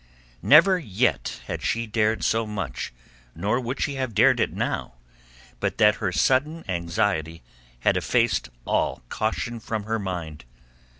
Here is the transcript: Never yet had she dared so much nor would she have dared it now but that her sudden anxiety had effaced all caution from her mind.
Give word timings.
Never 0.41 0.79
yet 0.79 1.41
had 1.45 1.61
she 1.61 1.85
dared 1.85 2.23
so 2.23 2.47
much 2.47 2.91
nor 3.35 3.59
would 3.59 3.79
she 3.79 3.93
have 3.97 4.15
dared 4.15 4.39
it 4.39 4.51
now 4.51 4.95
but 5.59 5.77
that 5.77 5.97
her 5.97 6.11
sudden 6.11 6.65
anxiety 6.67 7.43
had 7.81 7.95
effaced 7.95 8.49
all 8.65 9.03
caution 9.09 9.59
from 9.59 9.83
her 9.83 9.99
mind. 9.99 10.43